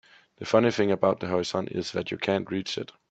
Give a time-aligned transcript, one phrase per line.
[0.37, 2.91] The funny thing about the horizon is that you can't reach it.